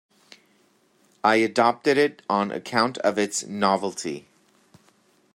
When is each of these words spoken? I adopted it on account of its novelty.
I 1.23 1.35
adopted 1.35 1.95
it 1.99 2.23
on 2.27 2.49
account 2.51 2.97
of 2.97 3.19
its 3.19 3.45
novelty. 3.45 4.25